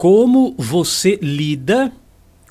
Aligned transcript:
Como 0.00 0.54
você 0.56 1.18
lida 1.20 1.92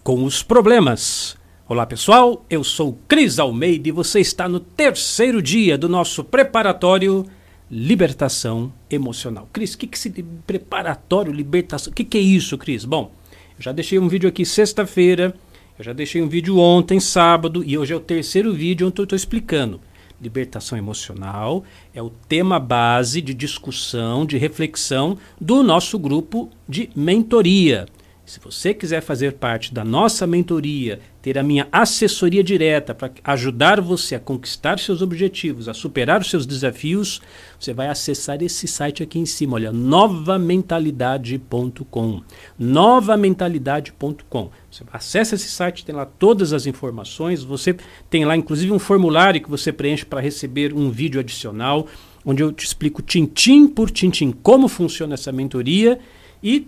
com 0.04 0.24
os 0.24 0.44
problemas? 0.44 1.36
Olá 1.68 1.84
pessoal, 1.84 2.46
eu 2.48 2.64
sou 2.64 3.00
Cris 3.08 3.40
Almeida 3.40 3.90
e 3.90 3.92
você 3.92 4.20
está 4.20 4.48
no 4.48 4.60
terceiro 4.60 5.42
dia 5.42 5.76
do 5.76 5.90
nosso 5.90 6.24
preparatório 6.24 7.26
Libertação 7.72 8.72
Emocional. 8.88 9.50
Cris, 9.52 9.74
o 9.74 9.80
que, 9.80 9.88
que 9.88 9.98
se 9.98 10.12
preparatório 10.46 11.34
libertação? 11.34 11.92
O 11.92 11.96
que, 11.96 12.04
que 12.04 12.20
é 12.20 12.22
isso, 12.22 12.56
Cris? 12.56 12.86
Bom, 12.86 13.12
eu 13.58 13.64
já 13.64 13.72
deixei 13.72 13.98
um 13.98 14.08
vídeo 14.08 14.30
aqui 14.30 14.46
sexta-feira, 14.46 15.34
eu 15.80 15.86
já 15.86 15.94
deixei 15.94 16.22
um 16.22 16.28
vídeo 16.28 16.58
ontem, 16.58 17.00
sábado, 17.00 17.64
e 17.66 17.78
hoje 17.78 17.94
é 17.94 17.96
o 17.96 18.02
terceiro 18.02 18.54
vídeo 18.54 18.86
onde 18.86 19.00
eu 19.00 19.04
estou 19.04 19.16
explicando 19.16 19.80
libertação 20.22 20.78
emocional, 20.78 21.64
é 21.94 22.02
o 22.02 22.10
tema 22.10 22.60
base 22.60 23.22
de 23.22 23.34
discussão, 23.34 24.26
de 24.26 24.38
reflexão 24.38 25.18
do 25.40 25.64
nosso 25.64 25.98
grupo 25.98 26.50
de 26.68 26.90
mentoria. 26.94 27.86
Se 28.30 28.40
você 28.40 28.74
quiser 28.76 29.02
fazer 29.02 29.34
parte 29.34 29.74
da 29.74 29.84
nossa 29.84 30.28
mentoria, 30.28 31.00
ter 31.20 31.40
a 31.40 31.42
minha 31.42 31.68
assessoria 31.72 32.44
direta 32.44 32.94
para 32.94 33.10
ajudar 33.24 33.82
você 33.82 34.14
a 34.14 34.20
conquistar 34.20 34.78
seus 34.78 35.02
objetivos, 35.02 35.68
a 35.68 35.74
superar 35.74 36.22
os 36.22 36.30
seus 36.30 36.46
desafios, 36.46 37.24
você 37.60 37.74
vai 37.74 37.88
acessar 37.88 38.44
esse 38.44 38.68
site 38.68 39.02
aqui 39.02 39.18
em 39.18 39.26
cima, 39.26 39.56
olha, 39.56 39.72
novamentalidade.com. 39.72 42.22
Novamentalidade.com. 42.60 44.52
Você 44.70 44.84
acessa 44.94 45.34
esse 45.34 45.50
site, 45.50 45.84
tem 45.84 45.96
lá 45.96 46.06
todas 46.06 46.54
as 46.54 46.68
informações, 46.68 47.44
você 47.44 47.76
tem 48.12 48.26
lá 48.26 48.38
inclusive 48.38 48.72
um 48.72 48.78
formulário 48.78 49.42
que 49.42 49.50
você 49.50 49.74
preenche 49.74 50.06
para 50.06 50.22
receber 50.22 50.72
um 50.72 50.92
vídeo 50.92 51.20
adicional, 51.20 51.88
onde 52.24 52.44
eu 52.44 52.52
te 52.52 52.64
explico 52.64 53.02
tintim 53.02 53.66
por 53.66 53.90
tintim 53.90 54.32
como 54.32 54.68
funciona 54.68 55.16
essa 55.16 55.32
mentoria 55.32 55.98
e 56.44 56.68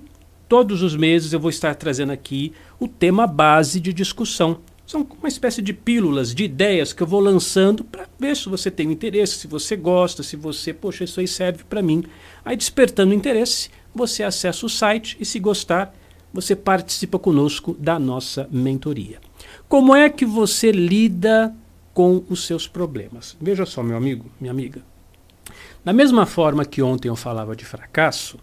todos 0.52 0.82
os 0.82 0.98
meses 0.98 1.32
eu 1.32 1.40
vou 1.40 1.50
estar 1.50 1.74
trazendo 1.76 2.12
aqui 2.12 2.52
o 2.78 2.86
tema 2.86 3.26
base 3.26 3.80
de 3.80 3.94
discussão. 3.94 4.60
São 4.86 5.08
uma 5.18 5.30
espécie 5.30 5.62
de 5.62 5.72
pílulas, 5.72 6.36
de 6.36 6.44
ideias 6.44 6.92
que 6.92 7.02
eu 7.02 7.08
vou 7.08 7.22
lançando 7.22 7.86
para 7.86 8.06
ver 8.20 8.36
se 8.36 8.50
você 8.50 8.70
tem 8.70 8.92
interesse, 8.92 9.36
se 9.36 9.48
você 9.48 9.78
gosta, 9.78 10.22
se 10.22 10.36
você, 10.36 10.74
poxa, 10.74 11.06
isso 11.06 11.22
aí 11.22 11.28
serve 11.30 11.64
para 11.64 11.82
mim. 11.82 12.04
Aí, 12.44 12.58
despertando 12.58 13.14
interesse, 13.14 13.70
você 13.96 14.24
acessa 14.24 14.66
o 14.66 14.70
site 14.70 15.16
e, 15.22 15.26
se 15.26 15.40
gostar, 15.40 15.96
você 16.34 16.54
participa 16.54 17.18
conosco 17.18 17.74
da 17.80 17.98
nossa 17.98 18.46
mentoria. 18.52 19.22
Como 19.70 19.96
é 19.96 20.10
que 20.10 20.26
você 20.26 20.70
lida 20.70 21.56
com 21.94 22.26
os 22.30 22.46
seus 22.46 22.68
problemas? 22.68 23.38
Veja 23.40 23.66
só, 23.66 23.82
meu 23.82 23.96
amigo, 23.96 24.30
minha 24.38 24.52
amiga. 24.52 24.82
Da 25.82 25.94
mesma 25.94 26.26
forma 26.26 26.66
que 26.66 26.82
ontem 26.82 27.08
eu 27.08 27.16
falava 27.16 27.56
de 27.56 27.64
fracasso, 27.64 28.38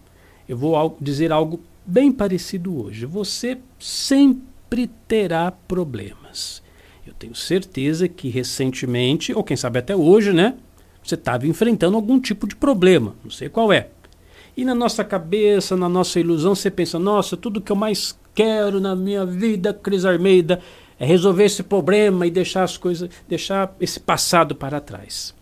eu 0.48 0.56
vou 0.56 0.96
dizer 1.02 1.30
algo 1.30 1.60
bem 1.88 2.12
parecido 2.12 2.84
hoje. 2.84 3.06
Você 3.06 3.58
sempre 3.78 4.90
terá 5.08 5.50
problemas. 5.50 6.62
Eu 7.06 7.14
tenho 7.14 7.34
certeza 7.34 8.06
que 8.06 8.28
recentemente, 8.28 9.32
ou 9.32 9.42
quem 9.42 9.56
sabe 9.56 9.78
até 9.78 9.96
hoje, 9.96 10.32
né? 10.32 10.54
Você 11.02 11.14
estava 11.14 11.46
enfrentando 11.46 11.96
algum 11.96 12.20
tipo 12.20 12.46
de 12.46 12.54
problema, 12.54 13.16
não 13.24 13.30
sei 13.30 13.48
qual 13.48 13.72
é. 13.72 13.88
E 14.54 14.64
na 14.64 14.74
nossa 14.74 15.02
cabeça, 15.02 15.74
na 15.76 15.88
nossa 15.88 16.20
ilusão, 16.20 16.54
você 16.54 16.70
pensa: 16.70 16.98
nossa, 16.98 17.36
tudo 17.36 17.60
que 17.60 17.72
eu 17.72 17.76
mais 17.76 18.18
quero 18.34 18.78
na 18.78 18.94
minha 18.94 19.24
vida, 19.24 19.72
Cris 19.72 20.04
Armeida, 20.04 20.60
é 20.98 21.06
resolver 21.06 21.44
esse 21.44 21.62
problema 21.62 22.26
e 22.26 22.30
deixar 22.30 22.64
as 22.64 22.76
coisas, 22.76 23.08
deixar 23.26 23.74
esse 23.80 23.98
passado 23.98 24.54
para 24.54 24.80
trás. 24.80 25.34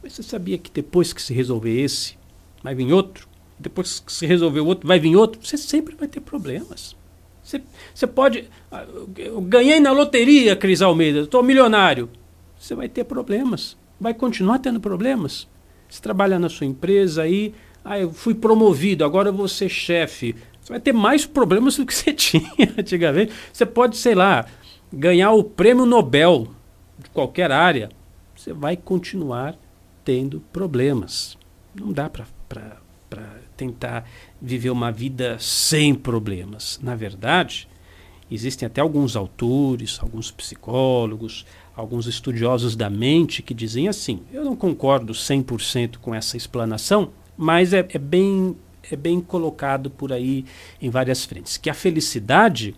Mas 0.00 0.12
você 0.12 0.22
sabia 0.22 0.56
que 0.56 0.70
depois 0.70 1.12
que 1.12 1.20
se 1.20 1.34
resolver 1.34 1.82
esse, 1.82 2.16
vai 2.62 2.74
vir 2.74 2.92
outro? 2.92 3.29
Depois 3.60 4.00
que 4.00 4.12
se 4.12 4.26
resolver 4.26 4.60
outro, 4.60 4.88
vai 4.88 4.98
vir 4.98 5.14
outro, 5.16 5.40
você 5.42 5.56
sempre 5.56 5.94
vai 5.94 6.08
ter 6.08 6.20
problemas. 6.20 6.96
Você, 7.42 7.62
você 7.94 8.06
pode. 8.06 8.48
Ah, 8.70 8.86
eu 9.18 9.40
ganhei 9.40 9.78
na 9.80 9.92
loteria, 9.92 10.56
Cris 10.56 10.80
Almeida, 10.80 11.20
estou 11.20 11.42
milionário. 11.42 12.08
Você 12.58 12.74
vai 12.74 12.88
ter 12.88 13.04
problemas. 13.04 13.76
Vai 14.00 14.14
continuar 14.14 14.60
tendo 14.60 14.80
problemas. 14.80 15.46
Você 15.88 16.00
trabalha 16.00 16.38
na 16.38 16.48
sua 16.48 16.66
empresa 16.66 17.22
aí, 17.22 17.54
ah, 17.84 17.98
eu 17.98 18.12
fui 18.12 18.34
promovido, 18.34 19.04
agora 19.04 19.28
eu 19.28 19.34
vou 19.34 19.48
ser 19.48 19.68
chefe. 19.68 20.34
Você 20.60 20.72
vai 20.72 20.80
ter 20.80 20.92
mais 20.92 21.26
problemas 21.26 21.76
do 21.76 21.84
que 21.84 21.94
você 21.94 22.12
tinha 22.14 22.74
antigamente. 22.78 23.32
Você 23.52 23.66
pode, 23.66 23.96
sei 23.96 24.14
lá, 24.14 24.46
ganhar 24.92 25.32
o 25.32 25.44
prêmio 25.44 25.84
Nobel 25.84 26.48
de 26.98 27.10
qualquer 27.10 27.50
área. 27.52 27.90
Você 28.34 28.52
vai 28.52 28.76
continuar 28.76 29.54
tendo 30.02 30.40
problemas. 30.52 31.36
Não 31.74 31.92
dá 31.92 32.08
para 32.08 32.26
tentar 33.60 34.08
viver 34.40 34.70
uma 34.70 34.90
vida 34.90 35.36
sem 35.38 35.94
problemas. 35.94 36.80
Na 36.82 36.94
verdade, 36.94 37.68
existem 38.30 38.66
até 38.66 38.80
alguns 38.80 39.16
autores, 39.16 39.98
alguns 40.00 40.30
psicólogos, 40.30 41.44
alguns 41.76 42.06
estudiosos 42.06 42.74
da 42.74 42.88
mente 42.88 43.42
que 43.42 43.52
dizem 43.52 43.86
assim: 43.86 44.22
eu 44.32 44.42
não 44.42 44.56
concordo 44.56 45.12
100% 45.12 45.98
com 45.98 46.14
essa 46.14 46.38
explanação, 46.38 47.10
mas 47.36 47.74
é, 47.74 47.86
é, 47.90 47.98
bem, 47.98 48.56
é 48.90 48.96
bem 48.96 49.20
colocado 49.20 49.90
por 49.90 50.10
aí 50.10 50.46
em 50.80 50.88
várias 50.88 51.26
frentes. 51.26 51.58
Que 51.58 51.68
a 51.68 51.74
felicidade 51.74 52.74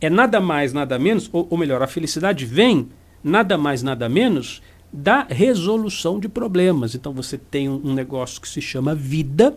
é 0.00 0.08
nada 0.08 0.40
mais, 0.40 0.72
nada 0.72 0.98
menos, 0.98 1.28
ou, 1.30 1.46
ou 1.50 1.58
melhor, 1.58 1.82
a 1.82 1.86
felicidade 1.86 2.46
vem 2.46 2.88
nada 3.22 3.58
mais, 3.58 3.82
nada 3.82 4.08
menos 4.08 4.62
da 4.90 5.24
resolução 5.24 6.18
de 6.18 6.30
problemas. 6.30 6.94
Então 6.94 7.12
você 7.12 7.36
tem 7.36 7.68
um, 7.68 7.78
um 7.84 7.92
negócio 7.92 8.40
que 8.40 8.48
se 8.48 8.62
chama 8.62 8.94
vida 8.94 9.54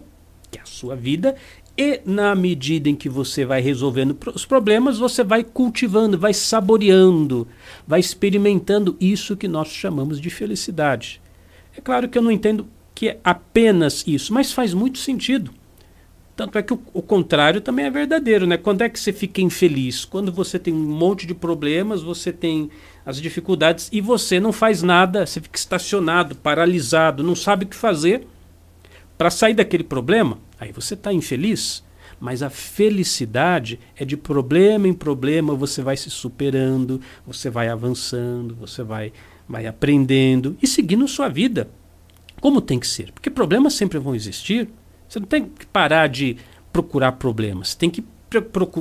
que 0.52 0.60
é 0.60 0.62
a 0.62 0.66
sua 0.66 0.96
vida, 0.96 1.36
e 1.78 2.02
na 2.06 2.36
medida 2.36 2.90
em 2.90 2.96
que 2.96 3.08
você 3.08 3.46
vai 3.46 3.62
resolvendo 3.62 4.16
os 4.36 4.46
problemas, 4.46 5.00
você 5.00 5.24
vai 5.24 5.44
cultivando, 5.44 6.18
vai 6.18 6.34
saboreando, 6.34 7.48
vai 7.88 8.00
experimentando 8.00 8.98
isso 9.00 9.38
que 9.38 9.48
nós 9.48 9.70
chamamos 9.70 10.20
de 10.20 10.30
felicidade. 10.30 11.22
É 11.76 11.80
claro 11.80 12.10
que 12.10 12.18
eu 12.18 12.22
não 12.22 12.32
entendo 12.32 12.68
que 12.94 13.10
é 13.10 13.20
apenas 13.24 14.04
isso, 14.06 14.34
mas 14.34 14.52
faz 14.52 14.74
muito 14.74 15.00
sentido. 15.00 15.52
Tanto 16.36 16.58
é 16.58 16.64
que 16.64 16.74
o, 16.74 16.82
o, 16.94 17.02
contrário 17.02 17.62
também 17.62 17.86
é 17.86 17.90
verdadeiro, 17.90 18.48
né? 18.48 18.58
Quando 18.58 18.82
é 18.82 18.90
que 18.90 19.00
você 19.00 19.14
fica 19.14 19.42
infeliz? 19.42 20.06
Quando 20.06 20.32
você 20.32 20.58
tem 20.58 20.74
um 20.74 20.78
monte 20.78 21.26
de 21.26 21.34
problemas, 21.34 22.02
você 22.02 22.32
tem 22.32 22.70
as 23.06 23.22
dificuldades 23.22 23.90
e 23.92 24.02
você 24.02 24.40
não 24.40 24.52
faz 24.52 24.82
nada, 24.82 25.26
você 25.26 25.40
fica 25.40 25.58
estacionado, 25.58 26.36
paralisado, 26.36 27.24
não 27.24 27.36
sabe 27.36 27.66
o 27.66 27.68
que 27.68 27.76
fazer 27.76 28.28
para 29.22 29.30
sair 29.30 29.54
daquele 29.54 29.84
problema, 29.84 30.40
aí 30.60 30.72
você 30.72 30.96
está 30.96 31.14
infeliz, 31.14 31.84
mas 32.20 32.42
a 32.42 32.50
felicidade 32.50 33.80
é 33.96 34.04
de 34.04 34.18
problema 34.18 34.88
em 34.88 34.96
problema, 34.96 35.54
você 35.54 35.84
vai 35.84 35.96
se 35.96 36.10
superando, 36.10 37.00
você 37.24 37.48
vai 37.48 37.70
avançando, 37.70 38.56
você 38.56 38.82
vai, 38.82 39.14
vai 39.48 39.68
aprendendo 39.68 40.58
e 40.60 40.66
seguindo 40.66 41.08
sua 41.08 41.30
vida. 41.30 41.70
Como 42.40 42.60
tem 42.62 42.80
que 42.80 42.88
ser? 42.88 43.12
Porque 43.12 43.30
problemas 43.30 43.76
sempre 43.76 44.00
vão 44.00 44.16
existir. 44.16 44.68
Você 45.08 45.20
não 45.20 45.28
tem 45.28 45.46
que 45.46 45.68
parar 45.68 46.08
de 46.08 46.38
procurar 46.74 47.12
problemas, 47.12 47.68
você 47.68 47.78
tem 47.78 47.92
que 47.92 48.04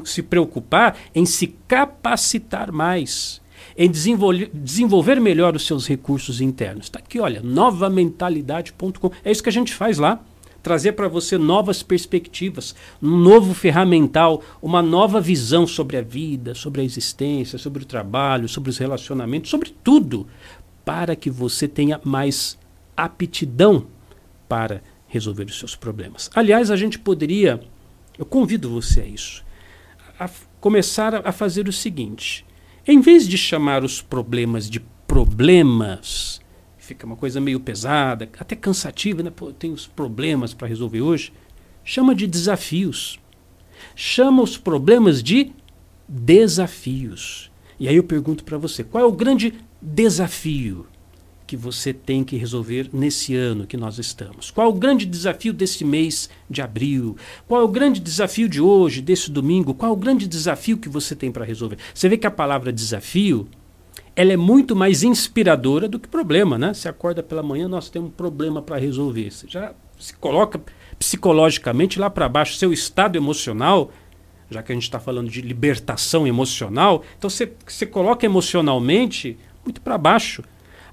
se 0.06 0.23
preocupar 0.23 0.97
em 1.15 1.27
se 1.27 1.49
capacitar 1.69 2.73
mais, 2.73 3.43
em 3.77 3.91
desenvolver, 3.91 4.50
desenvolver 4.55 5.21
melhor 5.21 5.55
os 5.55 5.67
seus 5.67 5.87
recursos 5.87 6.41
internos. 6.41 6.87
Está 6.87 6.99
aqui, 6.99 7.21
olha, 7.21 7.43
novamentalidade.com. 7.43 9.11
É 9.23 9.31
isso 9.31 9.43
que 9.43 9.50
a 9.50 9.53
gente 9.53 9.75
faz 9.75 9.99
lá 9.99 10.25
trazer 10.62 10.93
para 10.93 11.09
você 11.09 11.38
novas 11.38 11.82
perspectivas, 11.82 12.75
um 13.03 13.16
novo 13.16 13.54
ferramental, 13.54 14.43
uma 14.60 14.82
nova 14.82 15.21
visão 15.21 15.66
sobre 15.66 15.97
a 15.97 16.03
vida, 16.03 16.54
sobre 16.54 16.81
a 16.81 16.84
existência, 16.84 17.59
sobre 17.59 17.82
o 17.82 17.87
trabalho, 17.87 18.48
sobre 18.48 18.70
os 18.70 18.78
relacionamentos, 18.78 19.50
sobre 19.50 19.75
tudo, 19.82 20.26
para 20.84 21.16
que 21.16 21.31
você 21.31 21.66
tenha 21.66 22.00
mais 22.05 22.58
aptidão 22.96 23.87
para 24.49 24.82
resolver 25.06 25.44
os 25.44 25.58
seus 25.58 25.75
problemas. 25.75 26.31
Aliás, 26.35 26.70
a 26.70 26.76
gente 26.76 26.99
poderia, 26.99 27.61
eu 28.19 28.25
convido 28.25 28.70
você 28.70 29.00
a 29.00 29.06
isso, 29.06 29.44
a 30.19 30.29
começar 30.61 31.26
a 31.26 31.32
fazer 31.32 31.69
o 31.69 31.73
seguinte: 31.73 32.44
em 32.87 33.00
vez 33.00 33.26
de 33.26 33.38
chamar 33.38 33.85
os 33.85 34.02
problemas 34.02 34.69
de 34.69 34.81
problemas, 35.06 36.39
fica 36.90 37.06
uma 37.06 37.16
coisa 37.16 37.40
meio 37.40 37.60
pesada, 37.60 38.28
até 38.38 38.56
cansativa, 38.56 39.22
né? 39.22 39.31
Pô, 39.31 39.52
tem 39.52 39.72
os 39.72 39.87
problemas 39.87 40.52
para 40.52 40.66
resolver 40.66 41.00
hoje. 41.00 41.32
Chama 41.84 42.14
de 42.14 42.26
desafios. 42.26 43.20
Chama 43.94 44.42
os 44.42 44.56
problemas 44.56 45.22
de 45.22 45.52
desafios. 46.08 47.50
E 47.78 47.87
aí 47.88 47.94
eu 47.94 48.02
pergunto 48.02 48.44
para 48.44 48.58
você, 48.58 48.82
qual 48.82 49.04
é 49.04 49.06
o 49.06 49.12
grande 49.12 49.54
desafio 49.81 50.87
que 51.46 51.56
você 51.56 51.92
tem 51.92 52.25
que 52.25 52.37
resolver 52.37 52.90
nesse 52.92 53.37
ano 53.37 53.66
que 53.66 53.76
nós 53.76 53.98
estamos? 53.98 54.50
Qual 54.50 54.66
é 54.66 54.70
o 54.70 54.75
grande 54.75 55.06
desafio 55.06 55.52
desse 55.52 55.84
mês 55.84 56.28
de 56.48 56.60
abril? 56.60 57.16
Qual 57.46 57.60
é 57.60 57.64
o 57.64 57.69
grande 57.69 58.00
desafio 58.00 58.48
de 58.48 58.60
hoje, 58.60 59.00
desse 59.00 59.31
domingo? 59.31 59.75
Qual 59.75 59.90
é 59.90 59.94
o 59.94 59.96
grande 59.96 60.26
desafio 60.26 60.76
que 60.76 60.88
você 60.88 61.14
tem 61.14 61.31
para 61.31 61.44
resolver? 61.44 61.78
Você 61.94 62.08
vê 62.08 62.16
que 62.16 62.26
a 62.26 62.31
palavra 62.31 62.72
desafio 62.72 63.48
ela 64.15 64.33
é 64.33 64.37
muito 64.37 64.75
mais 64.75 65.03
inspiradora 65.03 65.89
do 65.89 65.99
que 65.99 66.09
problema, 66.09 66.59
né? 66.59 66.75
Você 66.75 66.89
acorda 66.89 67.23
pela 67.23 67.43
manhã, 67.43 67.69
nós 67.69 67.89
temos 67.89 68.09
um 68.09 68.12
problema 68.12 68.61
para 68.61 68.77
resolver. 68.77 69.31
Você 69.31 69.47
já 69.49 69.73
se 69.99 70.15
coloca 70.15 70.61
psicologicamente 70.99 71.99
lá 71.99 72.11
para 72.11 72.29
baixo, 72.29 72.57
seu 72.57 72.73
estado 72.73 73.17
emocional, 73.17 73.91
já 74.51 74.62
que 74.62 74.73
a 74.73 74.75
gente 74.75 74.85
está 74.85 74.99
falando 74.99 75.31
de 75.31 75.41
libertação 75.41 76.27
emocional, 76.27 77.05
então 77.17 77.31
você, 77.31 77.53
você 77.67 77.87
coloca 77.87 78.27
emocionalmente 78.27 79.39
muito 79.65 79.81
para 79.81 79.97
baixo. 79.97 80.43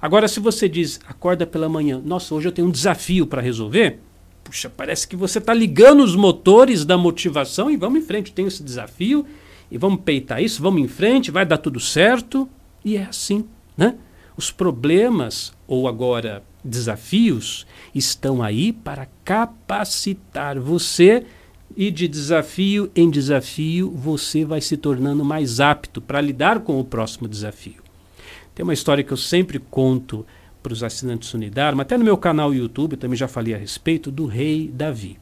Agora, 0.00 0.28
se 0.28 0.38
você 0.38 0.68
diz, 0.68 1.00
acorda 1.06 1.46
pela 1.46 1.68
manhã, 1.68 2.00
nossa, 2.04 2.34
hoje 2.34 2.46
eu 2.48 2.52
tenho 2.52 2.68
um 2.68 2.70
desafio 2.70 3.26
para 3.26 3.42
resolver, 3.42 3.98
puxa, 4.44 4.70
parece 4.70 5.08
que 5.08 5.16
você 5.16 5.38
está 5.38 5.52
ligando 5.52 6.02
os 6.02 6.14
motores 6.14 6.84
da 6.84 6.96
motivação 6.96 7.70
e 7.70 7.76
vamos 7.76 8.00
em 8.00 8.04
frente, 8.04 8.32
tenho 8.32 8.48
esse 8.48 8.62
desafio 8.62 9.26
e 9.70 9.76
vamos 9.76 10.00
peitar 10.02 10.42
isso, 10.42 10.62
vamos 10.62 10.80
em 10.80 10.88
frente, 10.88 11.30
vai 11.30 11.44
dar 11.44 11.58
tudo 11.58 11.80
certo. 11.80 12.48
E 12.84 12.96
é 12.96 13.04
assim, 13.04 13.44
né? 13.76 13.96
Os 14.36 14.50
problemas, 14.50 15.52
ou 15.66 15.88
agora 15.88 16.42
desafios, 16.64 17.66
estão 17.94 18.42
aí 18.42 18.72
para 18.72 19.08
capacitar 19.24 20.58
você 20.58 21.24
e 21.76 21.90
de 21.90 22.08
desafio 22.08 22.90
em 22.94 23.10
desafio 23.10 23.90
você 23.90 24.44
vai 24.44 24.60
se 24.60 24.76
tornando 24.76 25.24
mais 25.24 25.60
apto 25.60 26.00
para 26.00 26.20
lidar 26.20 26.60
com 26.60 26.78
o 26.78 26.84
próximo 26.84 27.28
desafio. 27.28 27.82
Tem 28.54 28.64
uma 28.64 28.74
história 28.74 29.04
que 29.04 29.12
eu 29.12 29.16
sempre 29.16 29.58
conto 29.58 30.26
para 30.62 30.72
os 30.72 30.82
assinantes 30.82 31.32
Unidarma, 31.32 31.82
até 31.82 31.96
no 31.96 32.04
meu 32.04 32.16
canal 32.16 32.52
YouTube 32.52 32.96
também 32.96 33.16
já 33.16 33.28
falei 33.28 33.54
a 33.54 33.58
respeito 33.58 34.10
do 34.10 34.26
rei 34.26 34.70
Davi. 34.72 35.18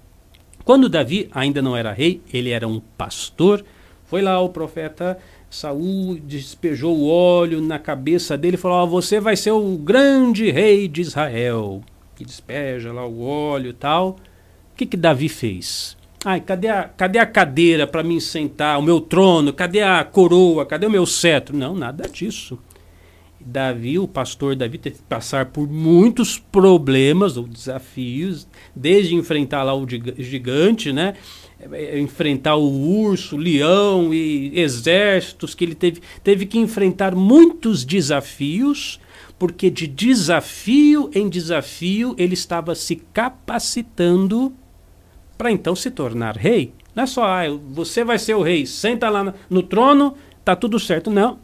Quando 0.64 0.88
Davi 0.88 1.28
ainda 1.30 1.62
não 1.62 1.76
era 1.76 1.92
rei, 1.92 2.20
ele 2.32 2.50
era 2.50 2.66
um 2.66 2.80
pastor, 2.80 3.64
foi 4.06 4.22
lá 4.22 4.40
o 4.40 4.48
profeta 4.48 5.18
Saul 5.50 6.18
despejou 6.22 6.96
o 6.96 7.08
óleo 7.08 7.60
na 7.60 7.78
cabeça 7.78 8.36
dele 8.36 8.56
e 8.56 8.58
falou: 8.58 8.86
Você 8.88 9.20
vai 9.20 9.36
ser 9.36 9.52
o 9.52 9.76
grande 9.76 10.50
rei 10.50 10.88
de 10.88 11.00
Israel. 11.00 11.82
Que 12.14 12.24
despeja 12.24 12.92
lá 12.92 13.06
o 13.06 13.22
óleo 13.22 13.70
e 13.70 13.74
tal. 13.74 14.10
O 14.10 14.76
que, 14.76 14.86
que 14.86 14.96
Davi 14.96 15.28
fez? 15.28 15.96
Ai, 16.24 16.40
cadê 16.40 16.68
a, 16.68 16.84
cadê 16.84 17.18
a 17.18 17.26
cadeira 17.26 17.86
para 17.86 18.02
me 18.02 18.20
sentar? 18.20 18.78
O 18.78 18.82
meu 18.82 19.00
trono? 19.00 19.52
Cadê 19.52 19.82
a 19.82 20.02
coroa? 20.02 20.66
Cadê 20.66 20.86
o 20.86 20.90
meu 20.90 21.06
cetro? 21.06 21.56
Não, 21.56 21.74
nada 21.74 22.08
disso. 22.08 22.58
Davi, 23.40 23.98
o 23.98 24.08
pastor 24.08 24.56
Davi, 24.56 24.78
teve 24.78 24.96
que 24.96 25.02
passar 25.02 25.46
por 25.46 25.68
muitos 25.68 26.38
problemas 26.38 27.36
ou 27.36 27.46
desafios, 27.46 28.46
desde 28.74 29.14
enfrentar 29.14 29.62
lá 29.62 29.74
o 29.74 29.86
gigante, 29.88 30.92
né? 30.92 31.14
É, 31.72 31.98
enfrentar 31.98 32.56
o 32.56 32.68
urso, 32.68 33.36
o 33.36 33.38
leão 33.38 34.12
e 34.12 34.58
exércitos 34.58 35.54
que 35.54 35.64
ele 35.64 35.74
teve, 35.74 36.02
teve 36.22 36.44
que 36.44 36.58
enfrentar 36.58 37.14
muitos 37.14 37.84
desafios, 37.84 39.00
porque 39.38 39.70
de 39.70 39.86
desafio 39.86 41.10
em 41.14 41.28
desafio 41.28 42.14
ele 42.18 42.34
estava 42.34 42.74
se 42.74 42.96
capacitando 42.96 44.52
para 45.36 45.50
então 45.50 45.76
se 45.76 45.90
tornar 45.90 46.36
rei. 46.36 46.72
Não 46.94 47.04
é 47.04 47.06
só, 47.06 47.24
ah, 47.24 47.44
você 47.70 48.02
vai 48.02 48.18
ser 48.18 48.34
o 48.34 48.42
rei, 48.42 48.64
senta 48.64 49.08
lá 49.08 49.34
no 49.50 49.62
trono, 49.62 50.14
tá 50.44 50.56
tudo 50.56 50.80
certo. 50.80 51.10
Não, 51.10 51.38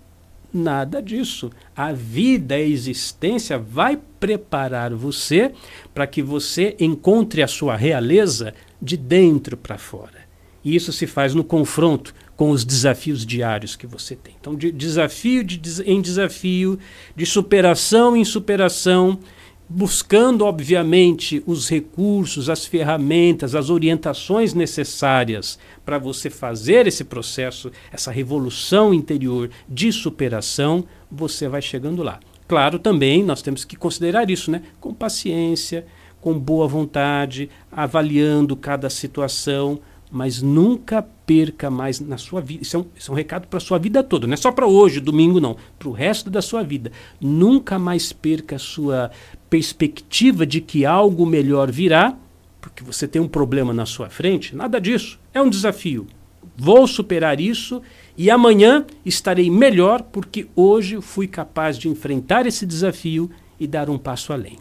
nada 0.52 1.02
disso. 1.02 1.50
A 1.74 1.92
vida, 1.92 2.54
a 2.54 2.60
existência 2.60 3.58
vai 3.58 3.98
preparar 4.20 4.94
você 4.94 5.52
para 5.94 6.06
que 6.06 6.22
você 6.22 6.76
encontre 6.78 7.42
a 7.42 7.48
sua 7.48 7.76
realeza 7.76 8.54
de 8.80 8.96
dentro 8.96 9.56
para 9.56 9.78
fora. 9.78 10.22
E 10.64 10.76
isso 10.76 10.92
se 10.92 11.06
faz 11.06 11.34
no 11.34 11.42
confronto 11.42 12.14
com 12.36 12.50
os 12.50 12.64
desafios 12.64 13.26
diários 13.26 13.76
que 13.76 13.86
você 13.86 14.16
tem. 14.16 14.34
Então, 14.40 14.54
de 14.54 14.70
desafio 14.72 15.44
de, 15.44 15.60
em 15.84 16.00
desafio, 16.00 16.78
de 17.14 17.26
superação 17.26 18.16
em 18.16 18.24
superação, 18.24 19.18
buscando, 19.68 20.44
obviamente, 20.44 21.42
os 21.46 21.68
recursos, 21.68 22.50
as 22.50 22.66
ferramentas, 22.66 23.54
as 23.54 23.70
orientações 23.70 24.54
necessárias 24.54 25.58
para 25.84 25.98
você 25.98 26.28
fazer 26.28 26.86
esse 26.86 27.04
processo, 27.04 27.70
essa 27.90 28.10
revolução 28.10 28.92
interior 28.92 29.50
de 29.68 29.90
superação, 29.90 30.84
você 31.10 31.48
vai 31.48 31.62
chegando 31.62 32.02
lá. 32.02 32.20
Claro, 32.46 32.78
também 32.78 33.24
nós 33.24 33.40
temos 33.40 33.64
que 33.64 33.76
considerar 33.76 34.28
isso, 34.28 34.50
né? 34.50 34.62
Com 34.80 34.92
paciência, 34.92 35.86
com 36.20 36.38
boa 36.38 36.68
vontade, 36.68 37.48
avaliando 37.70 38.54
cada 38.54 38.90
situação, 38.90 39.80
mas 40.12 40.42
nunca 40.42 41.00
perca 41.00 41.70
mais 41.70 41.98
na 41.98 42.18
sua 42.18 42.42
vida. 42.42 42.62
Isso 42.62 42.76
é 42.76 42.80
um, 42.80 42.84
isso 42.94 43.10
é 43.10 43.14
um 43.14 43.16
recado 43.16 43.48
para 43.48 43.56
a 43.56 43.60
sua 43.60 43.78
vida 43.78 44.02
toda, 44.02 44.26
não 44.26 44.34
é 44.34 44.36
só 44.36 44.52
para 44.52 44.66
hoje, 44.66 45.00
domingo, 45.00 45.40
não. 45.40 45.56
Para 45.78 45.88
o 45.88 45.92
resto 45.92 46.28
da 46.28 46.42
sua 46.42 46.62
vida. 46.62 46.92
Nunca 47.18 47.78
mais 47.78 48.12
perca 48.12 48.56
a 48.56 48.58
sua 48.58 49.10
perspectiva 49.48 50.44
de 50.44 50.60
que 50.60 50.84
algo 50.84 51.24
melhor 51.24 51.72
virá, 51.72 52.14
porque 52.60 52.84
você 52.84 53.08
tem 53.08 53.22
um 53.22 53.26
problema 53.26 53.72
na 53.72 53.86
sua 53.86 54.10
frente. 54.10 54.54
Nada 54.54 54.78
disso. 54.78 55.18
É 55.32 55.40
um 55.40 55.48
desafio. 55.48 56.06
Vou 56.54 56.86
superar 56.86 57.40
isso 57.40 57.80
e 58.16 58.30
amanhã 58.30 58.84
estarei 59.06 59.50
melhor 59.50 60.02
porque 60.02 60.46
hoje 60.54 61.00
fui 61.00 61.26
capaz 61.26 61.78
de 61.78 61.88
enfrentar 61.88 62.46
esse 62.46 62.66
desafio 62.66 63.30
e 63.58 63.66
dar 63.66 63.88
um 63.88 63.96
passo 63.96 64.32
além. 64.32 64.58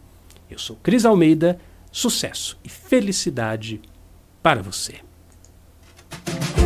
Eu 0.49 0.57
sou 0.57 0.77
Cris 0.77 1.03
Almeida, 1.03 1.59
sucesso 1.91 2.57
e 2.63 2.69
felicidade 2.69 3.81
para 4.41 4.61
você. 4.61 5.10
Yeah. 6.11 6.60